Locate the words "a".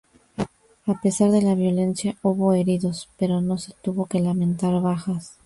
0.87-0.99